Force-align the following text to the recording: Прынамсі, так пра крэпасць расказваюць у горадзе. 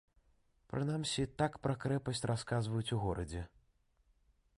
Прынамсі, 0.71 1.23
так 1.41 1.59
пра 1.67 1.75
крэпасць 1.83 2.25
расказваюць 2.31 2.93
у 2.97 2.99
горадзе. 3.05 3.45